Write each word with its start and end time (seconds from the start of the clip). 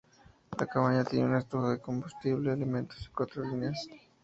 La 0.57 0.65
cabaña 0.65 1.03
tiene 1.03 1.25
una 1.27 1.37
estufa, 1.37 1.77
combustible, 1.77 2.51
alimentos 2.51 2.97
y 3.03 3.13
cuatro 3.15 3.43
literas. 3.43 3.87